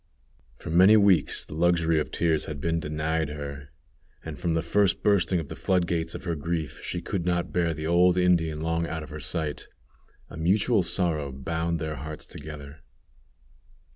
[0.57, 3.69] For many weeks the luxury of tears had been denied her,
[4.25, 7.53] and, from that first bursting of the flood gates of her grief, she could not
[7.53, 9.67] bear the old Indian long out of her sight.
[10.27, 12.79] A mutual sorrow bound their hearts together.